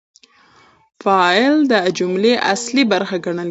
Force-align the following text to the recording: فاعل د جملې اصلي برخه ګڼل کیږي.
فاعل 1.03 1.55
د 1.71 1.73
جملې 1.97 2.33
اصلي 2.53 2.83
برخه 2.91 3.15
ګڼل 3.25 3.39
کیږي. 3.45 3.49